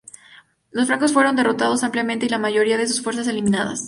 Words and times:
Los 0.71 0.87
francos 0.87 1.13
fueron 1.13 1.35
derrotados 1.35 1.83
ampliamente 1.83 2.25
y 2.25 2.29
la 2.29 2.39
mayoría 2.39 2.75
de 2.75 2.87
sus 2.87 3.03
fuerzas 3.03 3.27
eliminadas. 3.27 3.79